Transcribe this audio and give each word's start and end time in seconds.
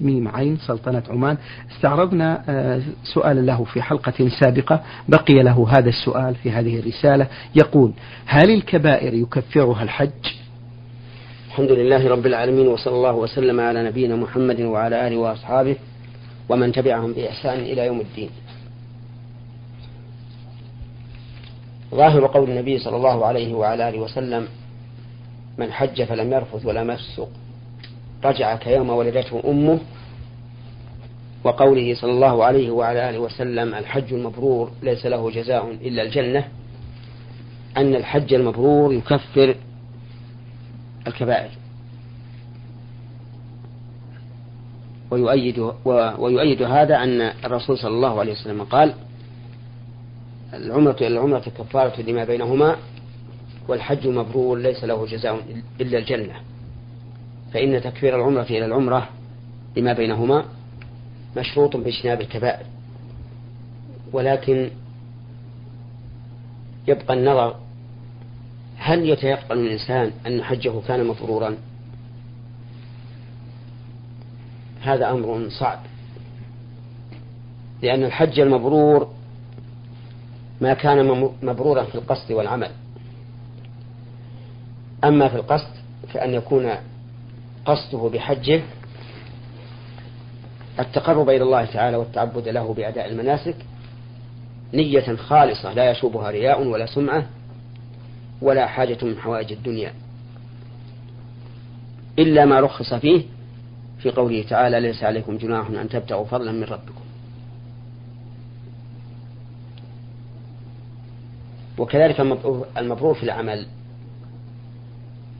ميم 0.00 0.28
عين 0.28 0.56
سلطنة 0.56 1.02
عمان. 1.10 1.36
استعرضنا 1.76 2.44
آه، 2.48 2.82
سؤالا 3.14 3.40
له 3.40 3.64
في 3.64 3.82
حلقة 3.82 4.28
سابقة. 4.40 4.82
بقي 5.08 5.42
له 5.42 5.66
هذا 5.70 5.88
السؤال 5.88 6.34
في 6.34 6.50
هذه 6.50 6.78
الرسالة. 6.78 7.26
يقول 7.56 7.92
هل 8.26 8.50
الكبائر 8.50 9.14
يكفرها 9.14 9.82
الحج؟ 9.82 10.10
الحمد 11.48 11.72
لله 11.72 12.08
رب 12.08 12.26
العالمين 12.26 12.68
وصلى 12.68 12.94
الله 12.94 13.14
وسلم 13.14 13.60
على 13.60 13.84
نبينا 13.84 14.16
محمد 14.16 14.60
وعلى 14.60 15.06
آله 15.08 15.16
وأصحابه 15.16 15.76
ومن 16.48 16.72
تبعهم 16.72 17.12
بإحسان 17.12 17.60
إلى 17.60 17.86
يوم 17.86 18.00
الدين. 18.00 18.30
ظاهر 21.94 22.26
قول 22.26 22.50
النبي 22.50 22.78
صلى 22.78 22.96
الله 22.96 23.26
عليه 23.26 23.54
وعلى 23.54 23.88
آله 23.88 23.98
وسلم 23.98 24.48
من 25.58 25.72
حج 25.72 26.02
فلم 26.02 26.32
يرفث 26.32 26.66
ولم 26.66 26.90
يفسق 26.90 27.28
رجع 28.24 28.56
كيوم 28.56 28.90
ولدته 28.90 29.42
أمه 29.46 29.78
وقوله 31.44 31.94
صلى 31.94 32.10
الله 32.10 32.44
عليه 32.44 32.70
وعلى 32.70 33.10
آله 33.10 33.18
وسلم 33.18 33.74
الحج 33.74 34.12
المبرور 34.14 34.70
ليس 34.82 35.06
له 35.06 35.30
جزاء 35.30 35.70
إلا 35.70 36.02
الجنة 36.02 36.48
أن 37.76 37.94
الحج 37.94 38.34
المبرور 38.34 38.92
يكفر 38.92 39.54
الكبائر. 41.06 41.50
ويؤيد, 45.10 45.72
ويؤيد 46.18 46.62
هذا 46.62 46.96
أن 46.96 47.20
الرسول 47.20 47.78
صلى 47.78 47.90
الله 47.90 48.20
عليه 48.20 48.32
وسلم 48.32 48.62
قال 48.62 48.94
العمرة 50.54 50.96
إلى 51.00 51.08
العمرة 51.08 51.38
كفارة 51.58 52.00
لما 52.00 52.24
بينهما 52.24 52.76
والحج 53.68 54.06
المبرور 54.06 54.58
ليس 54.58 54.84
له 54.84 55.06
جزاء 55.06 55.40
إلا 55.80 55.98
الجنة. 55.98 56.34
فإن 57.52 57.82
تكفير 57.82 58.16
العمرة 58.16 58.42
إلى 58.42 58.64
العمرة 58.64 59.08
لما 59.76 59.92
بينهما 59.92 60.44
مشروط 61.36 61.76
باجتناب 61.76 62.20
الكبائر. 62.20 62.66
ولكن 64.12 64.70
يبقى 66.88 67.14
النظر 67.14 67.56
هل 68.76 69.08
يتيقن 69.08 69.58
الإنسان 69.58 70.10
أن 70.26 70.42
حجه 70.42 70.72
كان 70.88 71.06
مبرورا 71.06 71.56
هذا 74.80 75.10
أمر 75.10 75.48
صعب. 75.48 75.78
لأن 77.82 78.04
الحج 78.04 78.40
المبرور 78.40 79.08
ما 80.60 80.74
كان 80.74 81.30
مبرورا 81.42 81.84
في 81.84 81.94
القصد 81.94 82.32
والعمل. 82.32 82.70
أما 85.04 85.28
في 85.28 85.36
القصد 85.36 85.70
فأن 86.08 86.34
يكون 86.34 86.72
قصده 87.64 88.10
بحجه 88.12 88.62
التقرب 90.80 91.28
إلى 91.28 91.42
الله 91.42 91.64
تعالى 91.64 91.96
والتعبد 91.96 92.48
له 92.48 92.74
بأداء 92.74 93.08
المناسك 93.08 93.56
نية 94.74 95.16
خالصة 95.16 95.72
لا 95.72 95.90
يشوبها 95.90 96.30
رياء 96.30 96.66
ولا 96.66 96.86
سمعة 96.86 97.26
ولا 98.42 98.66
حاجة 98.66 98.98
من 99.02 99.18
حوائج 99.18 99.52
الدنيا. 99.52 99.92
إلا 102.18 102.44
ما 102.44 102.60
رخص 102.60 102.94
فيه 102.94 103.22
في 103.98 104.10
قوله 104.10 104.42
تعالى 104.42 104.80
ليس 104.80 105.02
عليكم 105.02 105.38
جناح 105.38 105.66
أن 105.66 105.88
تبتغوا 105.88 106.24
فضلا 106.24 106.52
من 106.52 106.64
ربكم. 106.64 107.02
وكذلك 111.78 112.20
المبرور 112.76 113.14
في 113.14 113.22
العمل. 113.22 113.66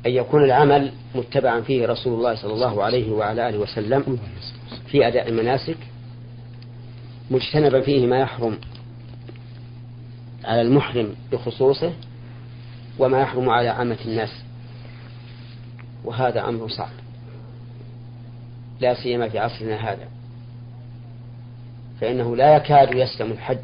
أن 0.07 0.11
يكون 0.11 0.45
العمل 0.45 0.93
متبعا 1.15 1.61
فيه 1.61 1.87
رسول 1.87 2.15
الله 2.15 2.35
صلى 2.35 2.53
الله 2.53 2.83
عليه 2.83 3.13
وعلى 3.13 3.49
آله 3.49 3.59
وسلم 3.59 4.19
في 4.87 5.09
أداء 5.09 5.29
المناسك 5.29 5.77
مجتنبا 7.31 7.81
فيه 7.81 8.07
ما 8.07 8.19
يحرم 8.19 8.59
على 10.45 10.61
المحرم 10.61 11.15
بخصوصه 11.33 11.93
وما 12.99 13.21
يحرم 13.21 13.51
على 13.51 13.69
عامة 13.69 13.99
الناس. 14.05 14.43
وهذا 16.05 16.49
أمر 16.49 16.69
صعب. 16.69 16.93
لا 18.81 18.95
سيما 18.95 19.29
في 19.29 19.39
عصرنا 19.39 19.93
هذا. 19.93 20.09
فإنه 22.01 22.37
لا 22.37 22.57
يكاد 22.57 22.95
يسلم 22.95 23.33
الحج 23.33 23.59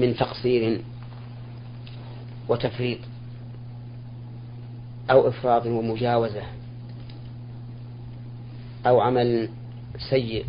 من 0.00 0.16
تقصير 0.16 0.80
وتفريط. 2.48 2.98
أو 5.10 5.28
إفراط 5.28 5.66
ومجاوزة 5.66 6.42
أو 8.86 9.00
عمل 9.00 9.48
سيء 10.10 10.44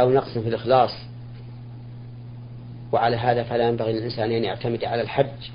أو 0.00 0.10
نقص 0.10 0.38
في 0.38 0.48
الإخلاص 0.48 0.90
وعلى 2.92 3.16
هذا 3.16 3.42
فلا 3.42 3.68
ينبغي 3.68 3.92
للإنسان 3.92 4.30
أن 4.32 4.44
يعتمد 4.44 4.84
على 4.84 5.02
الحج 5.02 5.50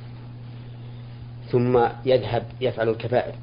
ثم 1.52 1.88
يذهب 2.06 2.44
يفعل 2.62 2.90
الكبائر 2.90 3.36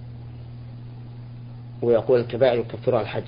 ويقول 1.83 2.21
الكبائر 2.21 2.59
يكفرها 2.61 3.01
الحج 3.01 3.23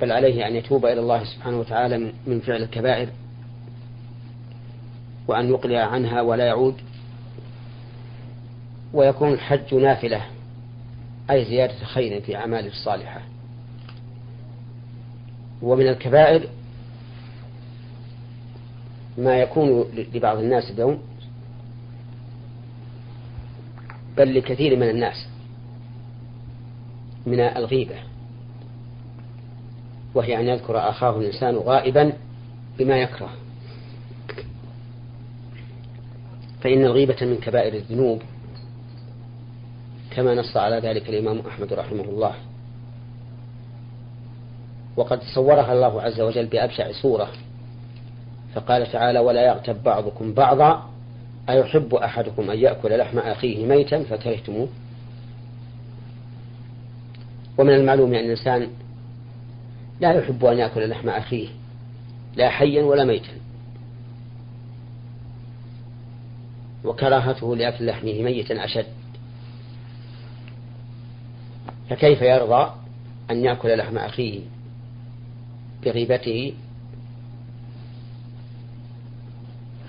بل 0.00 0.12
عليه 0.12 0.46
أن 0.46 0.56
يتوب 0.56 0.86
إلى 0.86 1.00
الله 1.00 1.24
سبحانه 1.24 1.60
وتعالى 1.60 2.12
من 2.26 2.40
فعل 2.40 2.62
الكبائر 2.62 3.08
وأن 5.28 5.48
يقلع 5.48 5.80
عنها 5.80 6.20
ولا 6.20 6.46
يعود 6.46 6.74
ويكون 8.96 9.32
الحج 9.32 9.74
نافلة 9.74 10.22
أي 11.30 11.44
زيادة 11.44 11.84
خير 11.84 12.20
في 12.20 12.36
أعماله 12.36 12.68
الصالحة. 12.68 13.20
ومن 15.62 15.88
الكبائر 15.88 16.48
ما 19.18 19.38
يكون 19.38 19.84
لبعض 20.14 20.38
الناس 20.38 20.70
اليوم 20.70 21.02
بل 24.16 24.38
لكثير 24.38 24.76
من 24.76 24.90
الناس 24.90 25.26
من 27.26 27.40
الغيبة. 27.40 27.96
وهي 30.14 30.40
أن 30.40 30.48
يذكر 30.48 30.88
أخاه 30.88 31.18
الإنسان 31.18 31.56
غائبا 31.56 32.12
بما 32.78 32.96
يكره. 32.96 33.30
فإن 36.60 36.84
الغيبة 36.84 37.16
من 37.20 37.36
كبائر 37.36 37.74
الذنوب 37.74 38.22
كما 40.16 40.34
نص 40.34 40.56
على 40.56 40.78
ذلك 40.78 41.08
الإمام 41.08 41.42
أحمد 41.48 41.72
رحمه 41.72 42.04
الله. 42.04 42.34
وقد 44.96 45.22
صورها 45.34 45.72
الله 45.72 46.02
عز 46.02 46.20
وجل 46.20 46.46
بأبشع 46.46 46.92
صورة 46.92 47.28
فقال 48.54 48.92
تعالى 48.92 49.18
ولا 49.18 49.46
يغتب 49.46 49.82
بعضكم 49.82 50.34
بعضا 50.34 50.90
أيحب 51.48 51.94
أحدكم 51.94 52.50
أن 52.50 52.58
يأكل 52.58 52.98
لحم 52.98 53.18
أخيه 53.18 53.66
ميتا 53.66 54.02
فكرهتموه 54.02 54.68
ومن 57.58 57.74
المعلوم 57.74 58.14
أن 58.14 58.24
الإنسان 58.24 58.68
لا 60.00 60.12
يحب 60.12 60.44
أن 60.44 60.58
يأكل 60.58 60.88
لحم 60.88 61.08
أخيه 61.08 61.48
لا 62.36 62.48
حيا 62.48 62.82
ولا 62.82 63.04
ميتا. 63.04 63.32
وكراهته 66.84 67.56
لأكل 67.56 67.86
لحمه 67.86 68.22
ميتا 68.22 68.64
أشد. 68.64 68.95
فكيف 71.90 72.22
يرضى 72.22 72.72
أن 73.30 73.44
يأكل 73.44 73.78
لحم 73.78 73.98
أخيه 73.98 74.40
بغيبته 75.84 76.54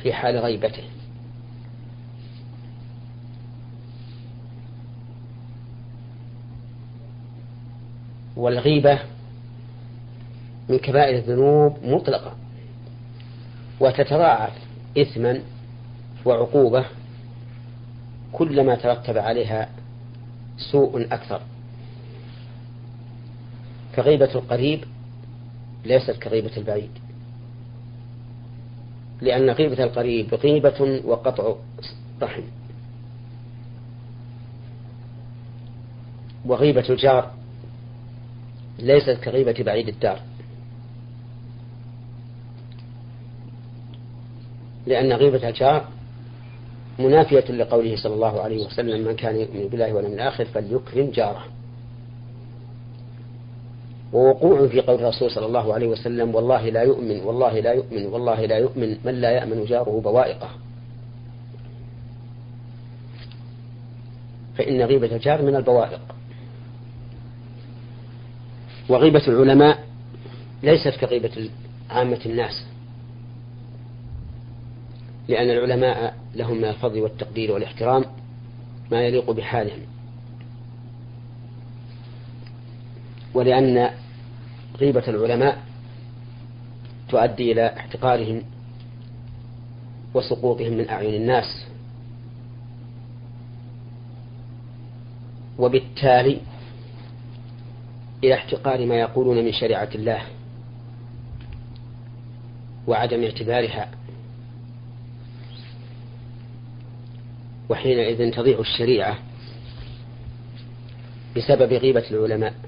في 0.03 0.13
حال 0.13 0.38
غيبته؟ 0.38 0.84
والغيبة 8.38 9.00
من 10.70 10.78
كبائر 10.78 11.17
الذنوب 11.17 11.78
مطلقة 11.84 12.35
وتتضاعف 13.79 14.53
إثما 14.97 15.41
وعقوبة 16.26 16.85
كلما 18.34 18.76
ترتب 18.76 19.17
عليها 19.17 19.70
سوء 20.72 21.02
أكثر. 21.14 21.41
كغيبة 23.97 24.35
القريب 24.35 24.84
ليست 25.85 26.11
كغيبة 26.11 26.58
البعيد. 26.58 26.91
لأن 29.22 29.49
غيبة 29.49 29.84
القريب 29.84 30.34
غيبة 30.34 31.02
وقطع 31.05 31.55
رحم. 32.22 32.44
وغيبة 36.46 36.85
الجار 36.90 37.32
ليست 38.79 39.17
كغيبة 39.23 39.64
بعيد 39.64 39.88
الدار. 39.88 40.20
لأن 44.85 45.14
غيبة 45.14 45.49
الجار 45.49 45.88
منافية 46.99 47.52
لقوله 47.52 47.96
صلى 47.96 48.14
الله 48.14 48.41
عليه 48.41 48.66
وسلم 48.66 49.08
من 49.08 49.16
كان 49.16 49.35
يؤمن 49.35 49.67
بالله 49.67 49.94
واليوم 49.94 50.14
الآخر 50.14 50.46
فليكرم 50.46 51.11
جاره. 51.11 51.57
ووقوع 54.14 54.68
في 54.68 54.82
قول 54.82 55.00
الرسول 55.00 55.32
صلى 55.32 55.46
الله 55.46 55.74
عليه 55.74 55.88
وسلم 55.88 56.36
والله 56.36 56.70
لا 56.70 56.82
يؤمن 56.82 57.20
والله 57.20 57.59
لا 57.59 57.74
يؤمن 57.74 58.06
والله 58.06 58.46
لا 58.46 58.58
يؤمن 58.58 58.98
من 59.06 59.22
لا 59.22 59.32
يأمن 59.32 59.66
جاره 59.66 60.02
بوائقه. 60.04 60.50
فإن 64.58 64.82
غيبة 64.82 65.16
الجار 65.16 65.42
من 65.42 65.56
البوائق. 65.56 66.02
وغيبة 68.90 69.28
العلماء 69.28 69.84
ليست 70.64 70.96
كغيبة 71.00 71.50
عامة 71.90 72.20
الناس. 72.26 72.66
لأن 75.28 75.50
العلماء 75.50 76.16
لهم 76.36 76.58
من 76.58 76.66
الفضل 76.66 77.02
والتقدير 77.02 77.52
والإحترام 77.52 78.06
ما 78.92 79.02
يليق 79.02 79.32
بحالهم. 79.32 79.97
ولأن 83.37 83.89
غيبة 84.78 85.03
العلماء 85.07 85.63
تؤدي 87.09 87.51
إلى 87.51 87.67
احتقارهم 87.78 88.43
وسقوطهم 90.13 90.73
من 90.73 90.89
أعين 90.89 91.13
الناس. 91.13 91.66
وبالتالي 95.59 96.41
إلى 98.23 98.34
احتقار 98.34 98.85
ما 98.85 98.95
يقولون 98.95 99.45
من 99.45 99.51
شريعة 99.51 99.89
الله 99.95 100.22
وعدم 102.87 103.23
اعتبارها. 103.23 103.91
وحينئذ 107.69 108.31
تضيع 108.31 108.59
الشريعة 108.59 109.17
بسبب 111.35 111.73
غيبة 111.73 112.03
العلماء. 112.11 112.66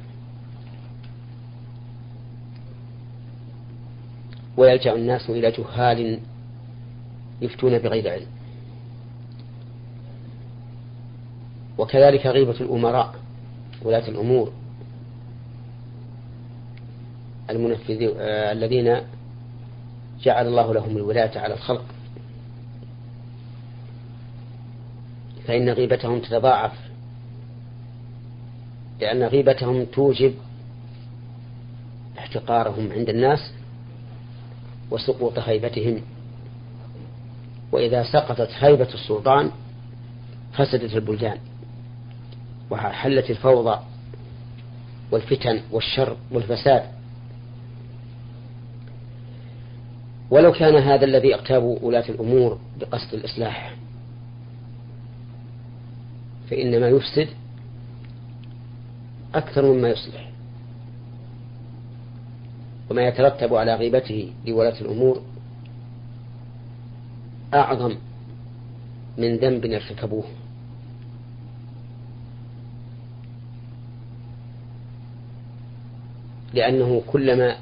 ويلجأ 4.60 4.96
الناس 4.96 5.30
إلى 5.30 5.52
جهال 5.52 6.20
يفتون 7.42 7.78
بغير 7.78 8.12
علم. 8.12 8.28
وكذلك 11.78 12.26
غيبة 12.26 12.52
الأمراء 12.62 13.16
ولاة 13.82 14.08
الأمور. 14.08 14.52
المنفذين 17.50 18.12
آه 18.18 18.52
الذين 18.52 19.02
جعل 20.22 20.48
الله 20.48 20.74
لهم 20.74 20.98
الولاية 20.98 21.40
على 21.40 21.54
الخلق. 21.54 21.86
فإن 25.48 25.70
غيبتهم 25.70 26.20
تتضاعف 26.20 26.74
لأن 29.02 29.24
غيبتهم 29.24 29.86
توجب 29.86 30.34
احتقارهم 32.18 32.92
عند 32.92 33.10
الناس. 33.10 33.59
وسقوط 34.92 35.40
هيبتهم 35.40 36.02
وإذا 37.72 38.04
سقطت 38.04 38.50
هيبة 38.60 38.88
السلطان 38.94 39.52
فسدت 40.54 40.94
البلدان. 40.94 41.38
وحلت 42.70 43.30
الفوضى 43.30 43.80
والفتن 45.12 45.62
والشر 45.72 46.18
والفساد. 46.32 46.84
ولو 50.30 50.52
كان 50.52 50.76
هذا 50.76 51.06
الذي 51.06 51.36
اغتابوا 51.36 51.80
ولاة 51.82 52.10
الأمور 52.10 52.60
بقصد 52.80 53.14
الإصلاح 53.14 53.76
فإن 56.50 56.80
ما 56.80 56.88
يفسد 56.88 57.28
أكثر 59.36 59.66
مما 59.66 59.90
يصلح. 59.90 60.30
وما 62.90 63.08
يترتب 63.08 63.56
على 63.56 63.76
غيبته 63.76 64.34
لولاة 64.48 64.82
الأمور 64.82 65.22
أعظم 67.54 67.96
من 69.18 69.38
ذنب 69.38 69.66
ارتكبوه. 69.66 70.24
لأنه 76.54 77.02
كلما 77.08 77.58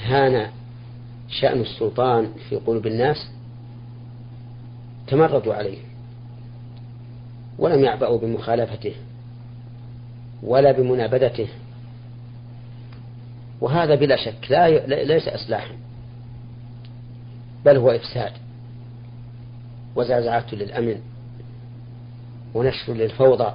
هان 0.00 0.50
شأن 1.28 1.60
السلطان 1.60 2.28
في 2.48 2.56
قلوب 2.56 2.86
الناس 2.86 3.16
تمردوا 5.06 5.54
عليه 5.54 5.78
ولم 7.58 7.84
يعبأوا 7.84 8.18
بمخالفته 8.18 8.94
ولا 10.42 10.72
بمنابذته 10.72 11.48
وهذا 13.62 13.94
بلا 13.94 14.16
شك 14.16 14.50
لا 14.50 15.04
ليس 15.04 15.28
إصلاحا 15.28 15.74
بل 17.64 17.76
هو 17.76 17.90
إفساد 17.90 18.32
وزعزعة 19.96 20.46
للأمن 20.52 21.00
ونشر 22.54 22.92
للفوضى. 22.92 23.52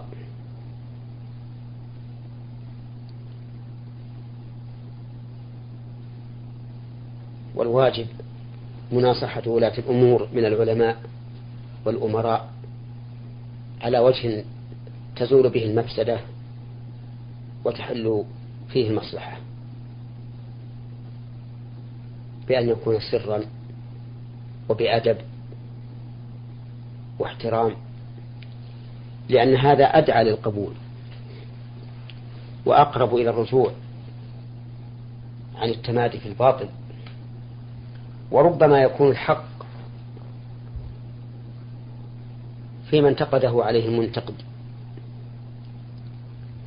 والواجب 7.56 8.07
مناصحة 8.92 9.44
ولاة 9.48 9.77
الأمور 9.77 10.27
من 10.33 10.45
العلماء 10.45 10.98
والأمراء 11.86 12.50
على 13.81 14.00
وجه 14.00 14.44
تزول 15.15 15.50
به 15.50 15.63
المفسدة 15.65 16.19
وتحل 17.65 18.24
فيه 18.69 18.89
المصلحة. 18.89 19.46
بأن 22.47 22.69
يكون 22.69 22.97
سرا 23.11 23.41
وبأدب 24.69 25.17
واحترام 27.19 27.75
لأن 29.29 29.55
هذا 29.55 29.85
أدعى 29.85 30.23
للقبول 30.23 30.73
وأقرب 32.65 33.15
إلى 33.15 33.29
الرجوع 33.29 33.71
عن 35.55 35.69
التمادي 35.69 36.17
في 36.17 36.29
الباطل. 36.29 36.69
وربما 38.31 38.81
يكون 38.81 39.11
الحق 39.11 39.45
فيما 42.89 43.09
انتقده 43.09 43.63
عليه 43.63 43.88
المنتقد 43.88 44.35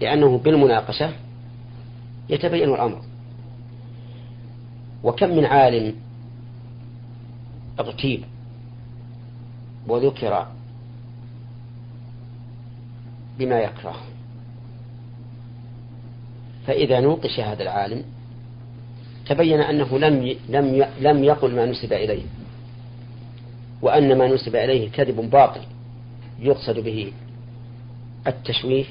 لأنه 0.01 0.39
بالمناقشة 0.39 1.13
يتبين 2.29 2.69
الأمر. 2.69 3.03
وكم 5.05 5.37
من 5.37 5.45
عالم 5.45 5.95
اغتيب 7.81 8.25
وذكر 9.89 10.47
بما 13.39 13.61
يكره. 13.61 13.97
فإذا 16.67 17.01
نوقش 17.01 17.41
هذا 17.41 17.63
العالم 17.63 18.05
تبين 19.27 19.61
أنه 19.61 19.99
لم 19.99 20.37
لم 20.49 20.87
لم 21.01 21.25
يقل 21.25 21.55
ما 21.55 21.67
نسب 21.67 21.93
إليه 21.93 22.23
وأن 23.83 24.19
ما 24.19 24.29
نسب 24.29 24.57
إليه 24.57 24.91
كذب 24.91 25.31
باطل 25.31 25.61
يقصد 26.41 26.79
به 26.79 27.13
التشويش 28.27 28.87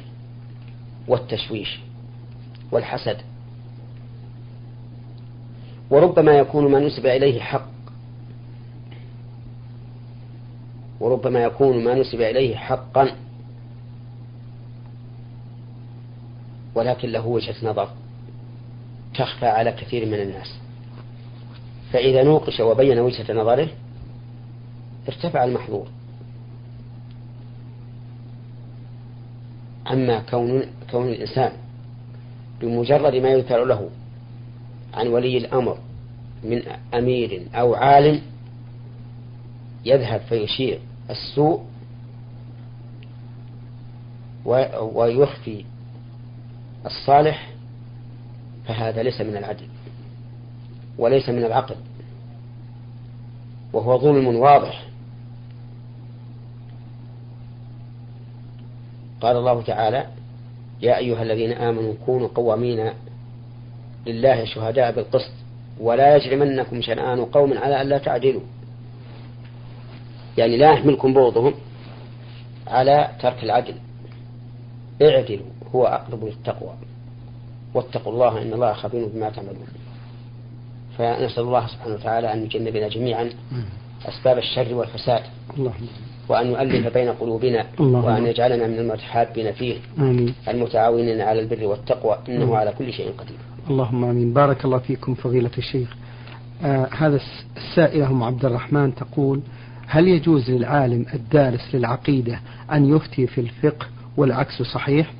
والتشويش 1.08 1.80
والحسد. 2.72 3.18
وربما 5.89 6.31
يكون 6.31 6.72
ما 6.72 6.79
نسب 6.79 7.05
إليه 7.05 7.39
حق. 7.39 7.69
وربما 11.00 11.43
يكون 11.43 11.84
ما 11.84 11.93
نسب 11.93 12.22
إليه 12.22 12.55
حقا. 12.55 13.12
ولكن 16.75 17.10
له 17.10 17.27
وجهة 17.27 17.55
نظر 17.63 17.89
تخفى 19.15 19.46
على 19.46 19.72
كثير 19.72 20.05
من 20.05 20.22
الناس. 20.22 20.55
فإذا 21.91 22.24
نوقش 22.24 22.60
وبين 22.60 23.00
وجهة 23.00 23.34
نظره 23.34 23.67
ارتفع 25.08 25.43
المحظور. 25.43 25.88
أما 29.91 30.19
كون 30.19 30.63
كون 30.91 31.08
الإنسان 31.08 31.51
بمجرد 32.62 33.15
ما 33.15 33.29
يذكر 33.29 33.65
له 33.65 33.89
عن 34.93 35.08
ولي 35.08 35.38
الأمر 35.38 35.77
من 36.43 36.62
أمير 36.93 37.48
أو 37.55 37.75
عالم 37.75 38.22
يذهب 39.86 40.22
فيشير 40.29 40.79
السوء 41.10 41.63
ويخفي 44.93 45.65
الصالح 46.86 47.50
فهذا 48.65 49.03
ليس 49.03 49.22
من 49.22 49.38
العدل 49.38 49.67
وليس 50.98 51.29
من 51.29 51.43
العقل 51.43 51.75
وهو 53.74 54.00
ظلم 54.00 54.36
واضح. 54.36 54.86
قال 59.22 59.38
الله 59.38 59.62
تعالى 59.62 60.08
يا 60.81 60.98
أيها 60.98 61.24
الذين 61.24 61.51
آمنوا 61.51 61.93
كونوا 62.05 62.27
قوامين 62.27 62.93
لله 64.12 64.46
شهداء 64.46 64.92
بالقسط 64.92 65.32
ولا 65.80 66.16
يجرمنكم 66.16 66.82
شنآن 66.82 67.25
قوم 67.25 67.58
على 67.58 67.82
ألا 67.82 67.98
تعدلوا. 67.98 68.42
يعني 70.38 70.58
لا 70.58 70.72
يحملكم 70.72 71.13
بغضهم 71.13 71.54
على 72.68 73.10
ترك 73.22 73.44
العدل. 73.44 73.74
اعدلوا 75.01 75.46
هو 75.75 75.86
أقرب 75.86 76.25
للتقوى. 76.25 76.74
واتقوا 77.74 78.13
الله 78.13 78.42
إن 78.42 78.54
الله 78.54 78.74
خبير 78.74 79.06
بما 79.06 79.30
تعملون. 79.30 79.68
فنسأل 80.98 81.44
الله 81.44 81.68
سبحانه 81.68 81.96
وتعالى 81.96 82.34
أن 82.34 82.44
يجنبنا 82.44 82.88
جميعا 82.88 83.30
أسباب 84.06 84.38
الشر 84.38 84.74
والفساد. 84.74 85.24
وأن 86.30 86.48
يؤلف 86.48 86.94
بين 86.94 87.10
قلوبنا 87.10 87.66
وأن 87.80 88.25
يجعلنا 88.25 88.68
من 88.68 88.80
المتحابين 88.80 89.51
فيه. 89.51 89.78
المتعاونين 90.48 91.22
على 91.22 91.39
البر 91.39 91.66
والتقوى 91.66 92.18
إنه. 92.30 92.58
على 92.58 92.72
كل 92.78 92.94
شيء 92.94 93.12
قدير. 93.18 93.38
اللهم 93.69 94.03
آمين. 94.05 94.33
بارك 94.33 94.65
الله 94.65 94.77
فيكم 94.77 95.15
فضيلة 95.15 95.51
الشيخ. 95.57 95.95
آه 96.63 96.89
هذا 96.97 97.19
السائلة 97.57 98.07
أم 98.07 98.23
عبد 98.23 98.45
الرحمن 98.45 98.95
تقول 98.95 99.41
هل 99.88 100.07
يجوز 100.07 100.51
للعالم 100.51 101.05
الدارس 101.13 101.75
للعقيدة 101.75 102.39
أن 102.71 102.95
يفتي 102.95 103.27
في 103.27 103.41
الفقه 103.41 103.88
والعكس 104.17 104.61
صحيح؟ 104.61 105.13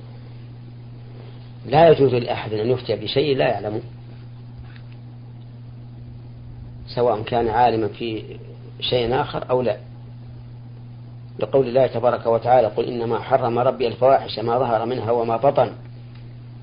لا 1.66 1.90
يجوز 1.90 2.14
لأحد 2.14 2.54
أن 2.54 2.68
يفتي 2.68 2.96
بشيء 2.96 3.38
لا 3.38 3.48
يعلمه 3.48 3.82
سواء 6.88 7.22
كان 7.22 7.48
عالما 7.48 7.88
في 7.88 8.24
شيء 8.80 9.22
آخر 9.22 9.50
أو 9.50 9.62
لا. 9.62 9.78
لقول 11.40 11.68
الله 11.68 11.88
تبارك 11.88 12.26
وتعالى 12.26 12.68
قل 12.68 12.84
إنما 12.86 13.20
حرم 13.20 13.60
ربي 13.60 13.88
الفواحش 13.88 14.40
ما 14.40 14.60
ظهر 14.60 14.86
منها 14.86 15.12
وما 15.12 15.38
بطن. 15.38 15.72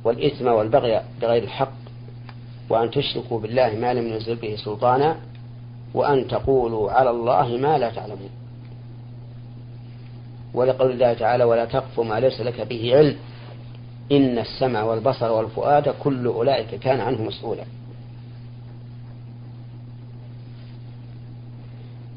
والإثم 0.07 0.47
والبغي 0.47 1.03
بغير 1.23 1.43
الحق 1.43 1.73
وأن 2.71 2.91
تشركوا 2.91 3.41
بالله 3.41 3.71
ما 3.71 3.95
لم 3.95 4.07
ينزل 4.07 4.37
به 4.37 4.57
سلطانا 4.57 5.17
وأن 5.95 6.29
تقولوا 6.29 6.91
على 6.91 7.11
الله 7.11 7.57
ما 7.57 7.79
لا 7.79 7.91
تعلمون. 7.91 8.31
ولقول 10.55 10.91
الله 10.91 11.15
تعالى 11.15 11.45
ولا 11.45 11.65
تقف 11.65 12.01
ما 12.01 12.21
ليس 12.21 12.41
لك 12.41 12.61
به 12.61 12.97
علم 12.97 13.17
إن 14.13 14.39
السمع 14.39 14.83
والبصر 14.83 15.33
والفؤاد 15.33 15.89
كل 15.89 16.27
أولئك 16.27 16.75
كان 16.75 17.01
عنه 17.01 17.23
مسؤولا. 17.23 17.65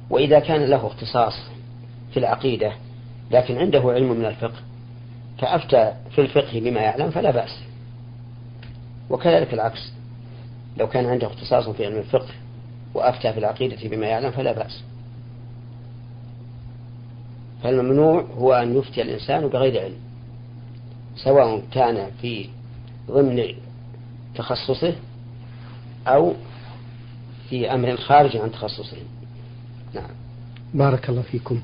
وإذا 0.09 0.39
كان 0.39 0.65
له 0.65 0.87
اختصاص 0.87 1.33
في 2.11 2.19
العقيدة 2.19 2.73
لكن 3.31 3.57
عنده 3.57 3.81
علم 3.81 4.11
من 4.11 4.25
الفقه 4.25 4.59
فأفتى 5.37 5.93
في 6.11 6.21
الفقه 6.21 6.59
بما 6.59 6.81
يعلم 6.81 7.11
فلا 7.11 7.31
بأس. 7.31 7.68
وكذلك 9.09 9.53
العكس. 9.53 9.91
لو 10.77 10.87
كان 10.87 11.05
عنده 11.05 11.27
اختصاص 11.27 11.69
في 11.69 11.85
علم 11.85 11.97
الفقه 11.97 12.33
وأفتى 12.93 13.33
في 13.33 13.39
العقيدة 13.39 13.89
بما 13.89 14.07
يعلم 14.07 14.31
فلا 14.31 14.51
بأس. 14.51 14.83
فالممنوع 17.63 18.21
هو 18.21 18.53
أن 18.53 18.77
يفتي 18.77 19.01
الإنسان 19.01 19.47
بغير 19.47 19.81
علم 19.81 19.97
سواء 21.15 21.63
كان 21.71 22.11
في 22.21 22.49
ضمن 23.11 23.43
تخصصه 24.35 24.95
أو 26.07 26.33
في 27.49 27.73
أمر 27.73 27.97
خارج 27.97 28.37
عن 28.37 28.51
تخصصه. 28.51 28.97
نعم. 29.93 30.09
بارك 30.73 31.09
الله 31.09 31.21
فيكم. 31.21 31.61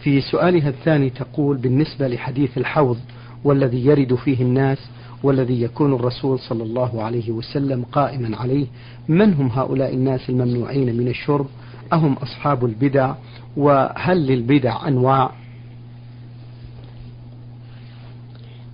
في 0.00 0.20
سؤالها 0.20 0.68
الثاني 0.68 1.10
تقول 1.10 1.56
بالنسبة 1.56 2.08
لحديث 2.08 2.58
الحوض 2.58 2.98
والذي 3.44 3.86
يرد 3.86 4.14
فيه 4.14 4.42
الناس 4.42 4.78
والذي 5.22 5.62
يكون 5.62 5.94
الرسول 5.94 6.38
صلى 6.38 6.62
الله 6.62 7.02
عليه 7.02 7.30
وسلم 7.30 7.84
قائما 7.92 8.36
عليه 8.36 8.66
من 9.08 9.34
هم 9.34 9.46
هؤلاء 9.46 9.94
الناس 9.94 10.30
الممنوعين 10.30 10.96
من 10.96 11.08
الشرب؟ 11.08 11.46
أهم 11.92 12.12
أصحاب 12.12 12.64
البدع؟ 12.64 13.14
وهل 13.56 14.26
للبدع 14.26 14.88
أنواع؟ 14.88 15.30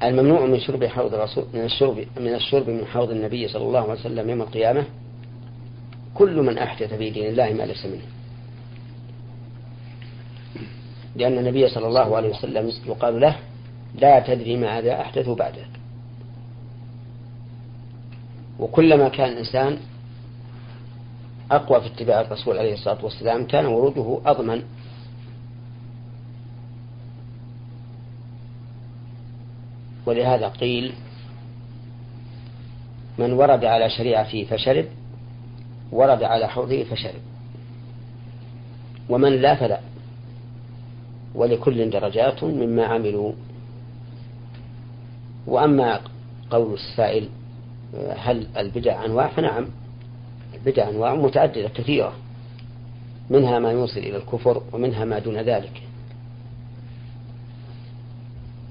الممنوع 0.03 0.47
من 0.47 0.61
شرب 0.61 0.85
حوض 0.85 1.15
الرسول 1.15 1.45
من 1.55 1.61
الشرب 1.61 1.99
من 2.21 2.35
الشرب 2.35 2.71
من 2.71 2.85
حوض 2.87 3.11
النبي 3.11 3.49
صلى 3.49 3.63
الله 3.63 3.81
عليه 3.81 4.01
وسلم 4.01 4.31
يوم 4.31 4.43
القيامة؟ 4.43 4.85
كل 6.15 6.43
من 6.43 6.59
أحدث 6.59 6.95
في 6.95 7.11
دين 7.11 7.27
الله 7.27 7.53
ما 7.53 7.63
ليس 7.63 7.87
منه. 7.87 8.03
لأن 11.17 11.39
النبي 11.39 11.69
صلى 11.69 11.87
الله 11.87 12.17
عليه 12.17 12.29
وسلم 12.29 12.71
يقال 12.87 13.21
له 13.21 13.37
لا 14.01 14.21
تدري 14.21 14.57
ماذا 14.57 15.01
أحدث 15.01 15.29
بعدك. 15.29 15.78
وكلما 18.59 19.09
كان 19.09 19.33
الإنسان 19.33 19.79
أقوى 21.51 21.81
في 21.81 21.87
اتباع 21.87 22.21
الرسول 22.21 22.59
عليه 22.59 22.73
الصلاة 22.73 23.05
والسلام 23.05 23.47
كان 23.47 23.67
وروده 23.67 24.21
أضمن. 24.27 24.63
ولهذا 30.07 30.49
قيل 30.49 30.93
من 33.19 33.33
ورد 33.33 33.65
على 33.65 33.91
شريعته 33.91 34.47
فشرب 34.51 34.87
ورد 35.93 36.23
على 36.23 36.49
حوضه 36.49 36.85
فشرب. 36.85 37.21
ومن 39.09 39.33
لا 39.33 39.55
فلا 39.55 39.81
ولكل 41.35 41.91
درجات 41.91 42.45
مما 42.45 42.85
عملوا. 42.85 43.33
وأما 45.47 46.01
قول 46.51 46.75
السائل 46.75 47.29
هل 48.17 48.47
البدع 48.57 49.05
أنواع؟ 49.05 49.29
فنعم 49.29 49.67
البدع 50.55 50.89
أنواع 50.89 51.15
متعددة 51.15 51.69
كثيرة 51.69 52.13
منها 53.31 53.59
ما 53.59 53.71
يوصل 53.71 54.01
إلى 54.01 54.17
الكفر 54.17 54.63
ومنها 54.73 55.05
ما 55.05 55.19
دون 55.19 55.37
ذلك. 55.37 55.83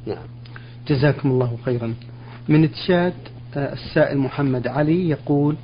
نعم. 0.06 0.28
جزاكم 0.88 1.30
الله 1.30 1.58
خيرا. 1.66 1.94
من 2.48 2.72
تشاد 2.72 3.14
آه، 3.56 3.74
السائل 3.74 4.18
محمد 4.18 4.68
علي 4.68 5.10
يقول 5.10 5.56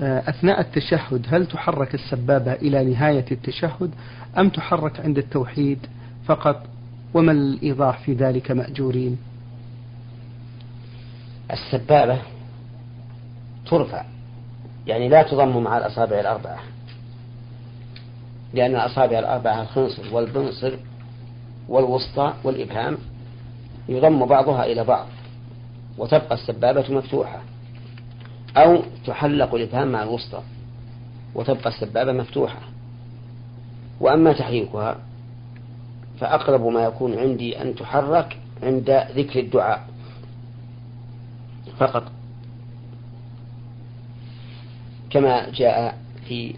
آه، 0.00 0.30
أثناء 0.30 0.60
التشهد 0.60 1.26
هل 1.28 1.46
تحرك 1.46 1.94
السبابة 1.94 2.52
إلى 2.52 2.84
نهاية 2.84 3.24
التشهد 3.32 3.90
أم 4.38 4.48
تحرك 4.48 5.00
عند 5.00 5.18
التوحيد 5.18 5.78
فقط؟ 6.26 6.66
وما 7.14 7.32
الإيضاح 7.32 7.98
في 7.98 8.12
ذلك 8.12 8.50
مأجورين؟ 8.50 9.18
السبابة 11.52 12.18
ترفع. 13.70 14.04
يعني 14.86 15.08
لا 15.08 15.22
تضم 15.22 15.62
مع 15.62 15.78
الأصابع 15.78 16.20
الأربعة. 16.20 16.58
لأن 18.54 18.70
الأصابع 18.70 19.18
الأربعة 19.18 19.62
الخنصر 19.62 20.14
والبنصر 20.14 20.72
والوسطى 21.68 22.34
والإبهام 22.44 22.98
يضم 23.88 24.26
بعضها 24.26 24.64
إلى 24.64 24.84
بعض 24.84 25.06
وتبقى 25.98 26.34
السبابة 26.34 26.94
مفتوحة. 26.94 27.40
أو 28.56 28.82
تحلق 29.06 29.54
الإبهام 29.54 29.92
مع 29.92 30.02
الوسطى 30.02 30.42
وتبقى 31.34 31.68
السبابة 31.68 32.12
مفتوحة. 32.12 32.60
وأما 34.00 34.32
تحريكها 34.32 34.96
فأقرب 36.20 36.66
ما 36.66 36.84
يكون 36.84 37.18
عندي 37.18 37.62
أن 37.62 37.74
تحرك 37.74 38.36
عند 38.62 39.06
ذكر 39.16 39.40
الدعاء. 39.40 39.88
فقط 41.78 42.02
كما 45.10 45.50
جاء 45.50 45.98
في 46.28 46.54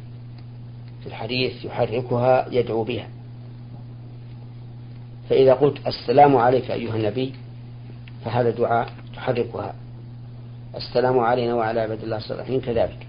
الحديث 1.06 1.64
يحركها 1.64 2.46
يدعو 2.50 2.84
بها. 2.84 3.08
فإذا 5.30 5.54
قلت 5.54 5.86
السلام 5.86 6.36
عليك 6.36 6.70
أيها 6.70 6.96
النبي 6.96 7.32
فهذا 8.24 8.50
دعاء 8.50 8.88
تحركها. 9.14 9.74
السلام 10.76 11.18
علينا 11.18 11.54
وعلى 11.54 11.80
عباد 11.80 12.02
الله 12.02 12.16
الصالحين 12.16 12.60
كذلك. 12.60 13.06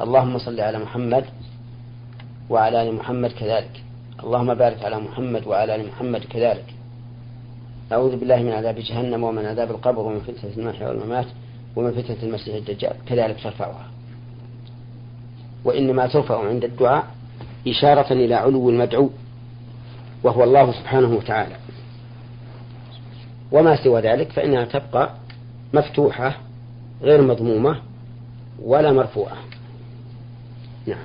اللهم 0.00 0.38
صل 0.38 0.60
على 0.60 0.78
محمد 0.78 1.24
وعلى 2.50 2.82
آل 2.82 2.94
محمد 2.94 3.30
كذلك. 3.32 3.82
اللهم 4.24 4.54
بارك 4.54 4.84
على 4.84 4.98
محمد 4.98 5.46
وعلى 5.46 5.74
آل 5.74 5.86
محمد 5.88 6.24
كذلك. 6.24 6.74
أعوذ 7.92 8.16
بالله 8.16 8.42
من 8.42 8.52
عذاب 8.52 8.78
جهنم 8.78 9.24
ومن 9.24 9.46
عذاب 9.46 9.70
القبر 9.70 9.98
ومن 9.98 10.20
فتنة 10.20 10.52
المحيا 10.56 10.88
والممات. 10.88 11.26
ومن 11.78 11.92
فتنة 11.92 12.16
المسيح 12.22 12.54
الدجال 12.54 12.92
كذلك 13.06 13.36
ترفعها. 13.42 13.86
وإنما 15.64 16.06
ترفع 16.06 16.48
عند 16.48 16.64
الدعاء 16.64 17.06
إشارة 17.68 18.12
إلى 18.12 18.34
علو 18.34 18.70
المدعو 18.70 19.10
وهو 20.22 20.44
الله 20.44 20.72
سبحانه 20.72 21.08
وتعالى. 21.08 21.56
وما 23.52 23.84
سوى 23.84 24.00
ذلك 24.00 24.32
فإنها 24.32 24.64
تبقى 24.64 25.14
مفتوحة 25.74 26.36
غير 27.02 27.22
مضمومة 27.22 27.80
ولا 28.62 28.92
مرفوعة. 28.92 29.36
نعم. 30.86 31.04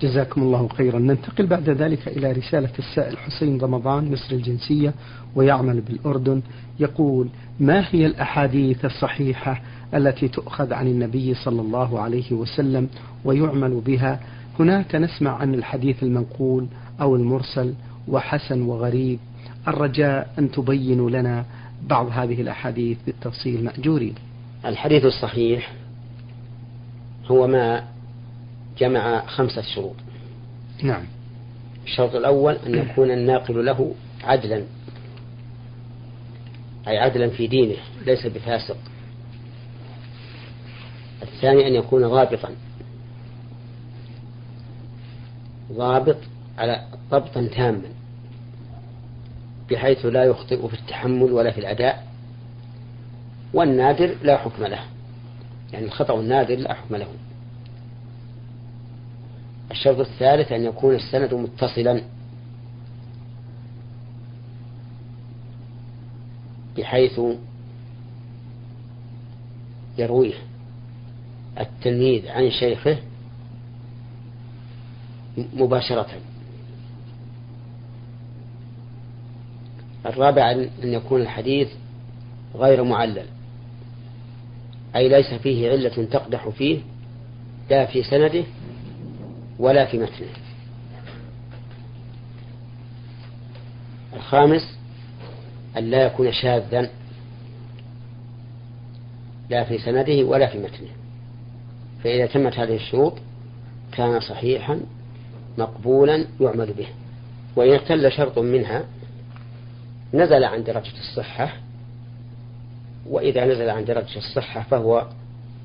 جزاكم 0.00 0.42
الله 0.42 0.68
خيرا. 0.68 0.98
ننتقل 0.98 1.46
بعد 1.46 1.70
ذلك 1.70 2.08
إلى 2.08 2.32
رسالة 2.32 2.72
السائل 2.78 3.18
حسين 3.18 3.60
رمضان 3.60 4.12
مصر 4.12 4.34
الجنسية 4.34 4.94
ويعمل 5.36 5.80
بالأردن. 5.80 6.42
يقول 6.80 7.28
ما 7.60 7.86
هي 7.90 8.06
الأحاديث 8.06 8.84
الصحيحة 8.84 9.62
التي 9.94 10.28
تؤخذ 10.28 10.72
عن 10.72 10.86
النبي 10.86 11.34
صلى 11.34 11.60
الله 11.60 12.00
عليه 12.00 12.32
وسلم 12.32 12.88
ويعمل 13.24 13.80
بها؟ 13.86 14.20
هناك 14.58 14.94
نسمع 14.94 15.36
عن 15.36 15.54
الحديث 15.54 16.02
المنقول 16.02 16.66
أو 17.00 17.16
المرسل 17.16 17.74
وحسن 18.08 18.62
وغريب. 18.62 19.18
الرجاء 19.68 20.34
أن 20.38 20.50
تبينوا 20.50 21.10
لنا 21.10 21.44
بعض 21.88 22.08
هذه 22.12 22.40
الأحاديث 22.40 22.98
بالتفصيل. 23.06 23.64
مأجورين 23.64 24.14
الحديث 24.64 25.04
الصحيح 25.04 25.72
هو 27.26 27.46
ما 27.46 27.84
جمع 28.78 29.26
خمسة 29.26 29.62
شروط. 29.62 29.94
نعم. 30.82 31.02
الشرط 31.84 32.14
الأول 32.14 32.54
أن 32.66 32.74
يكون 32.74 33.10
الناقل 33.10 33.64
له 33.64 33.94
عدلا. 34.24 34.62
أي 36.90 36.98
عدلا 36.98 37.30
في 37.30 37.46
دينه 37.46 37.76
ليس 38.06 38.26
بفاسق. 38.26 38.76
الثاني 41.22 41.66
أن 41.66 41.74
يكون 41.74 42.08
ضابطا. 42.08 42.48
ضابط 45.72 46.16
على 46.58 46.86
ضبطا 47.10 47.48
تاما 47.54 47.82
بحيث 49.70 50.06
لا 50.06 50.24
يخطئ 50.24 50.68
في 50.68 50.74
التحمل 50.74 51.32
ولا 51.32 51.50
في 51.50 51.58
الأداء. 51.58 52.06
والنادر 53.54 54.16
لا 54.22 54.36
حكم 54.36 54.64
له. 54.64 54.80
يعني 55.72 55.86
الخطأ 55.86 56.20
النادر 56.20 56.56
لا 56.56 56.74
حكم 56.74 56.96
له. 56.96 57.08
الشرط 59.70 59.98
الثالث 59.98 60.52
أن 60.52 60.64
يكون 60.64 60.94
السند 60.94 61.34
متصلا. 61.34 62.02
بحيث 66.76 67.20
يرويه 69.98 70.34
التلميذ 71.60 72.28
عن 72.28 72.50
شيخه 72.50 72.98
مباشرة. 75.54 76.08
الرابع 80.06 80.50
أن 80.50 80.68
يكون 80.82 81.20
الحديث 81.20 81.68
غير 82.54 82.84
معلل 82.84 83.26
أي 84.96 85.08
ليس 85.08 85.34
فيه 85.34 85.70
علة 85.70 86.04
تقدح 86.04 86.48
فيه 86.48 86.80
لا 87.70 87.86
في 87.86 88.02
سنده 88.02 88.44
ولا 89.58 89.86
في 89.86 89.98
متنه. 89.98 90.28
الخامس 94.16 94.79
أن 95.78 95.90
لا 95.90 96.02
يكون 96.02 96.32
شاذا 96.32 96.90
لا 99.50 99.64
في 99.64 99.78
سنده 99.78 100.24
ولا 100.24 100.46
في 100.46 100.58
متنه. 100.58 100.90
فإذا 102.04 102.26
تمت 102.26 102.58
هذه 102.58 102.76
الشروط 102.76 103.14
كان 103.92 104.20
صحيحا 104.20 104.80
مقبولا 105.58 106.26
يعمل 106.40 106.72
به. 106.72 106.86
وإن 107.56 107.74
اختل 107.74 108.12
شرط 108.12 108.38
منها 108.38 108.84
نزل 110.14 110.44
عن 110.44 110.64
درجة 110.64 110.92
الصحة 110.98 111.52
وإذا 113.06 113.44
نزل 113.44 113.70
عن 113.70 113.84
درجة 113.84 114.16
الصحة 114.16 114.62
فهو 114.62 115.06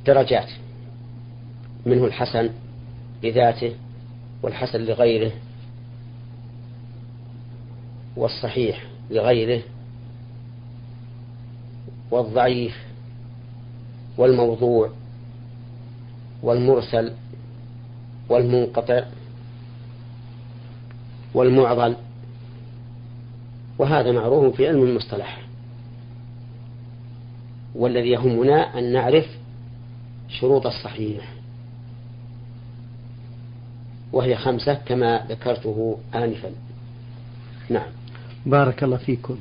درجات 0.05 0.49
منه 1.85 2.05
الحسن 2.05 2.49
لذاته 3.23 3.75
والحسن 4.43 4.81
لغيره 4.81 5.31
والصحيح 8.17 8.83
لغيره 9.11 9.61
والضعيف 12.11 12.85
والموضوع 14.17 14.89
والمرسل 16.43 17.13
والمنقطع 18.29 19.03
والمعضل 21.33 21.95
وهذا 23.77 24.11
معروف 24.11 24.55
في 24.55 24.67
علم 24.67 24.83
المصطلح. 24.83 25.41
والذي 27.75 28.09
يهمنا 28.09 28.79
أن 28.79 28.93
نعرف 28.93 29.25
شروط 30.29 30.65
الصحيح 30.65 31.33
وهي 34.13 34.35
خمسة 34.35 34.73
كما 34.73 35.25
ذكرته 35.29 35.97
آنفا. 36.15 36.51
نعم. 37.69 37.89
بارك 38.45 38.83
الله 38.83 38.97
فيكم. 38.97 39.37